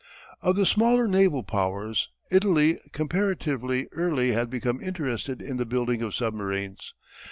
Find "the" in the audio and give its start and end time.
0.55-0.65, 5.57-5.63